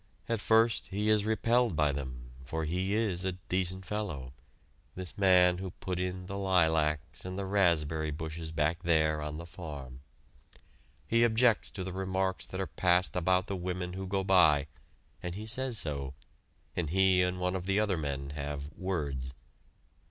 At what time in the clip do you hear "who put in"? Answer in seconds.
5.59-6.25